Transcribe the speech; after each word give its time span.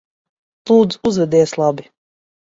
Lūdzu, 0.69 0.99
uzvedies 1.09 1.53
labi. 1.63 1.85